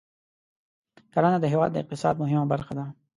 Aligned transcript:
کرنه 1.13 1.37
د 1.41 1.45
هېواد 1.53 1.69
د 1.73 1.77
اقتصاد 1.83 2.15
مهمه 2.23 2.45
برخه 2.53 2.73
ده. 2.77 2.85